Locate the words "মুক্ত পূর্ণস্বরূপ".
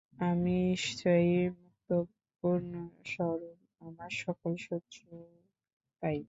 1.55-3.57